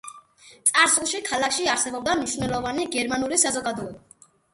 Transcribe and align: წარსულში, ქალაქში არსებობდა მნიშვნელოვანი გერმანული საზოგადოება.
წარსულში, 0.67 1.19
ქალაქში 1.27 1.67
არსებობდა 1.73 2.15
მნიშვნელოვანი 2.21 2.87
გერმანული 2.97 3.39
საზოგადოება. 3.43 4.27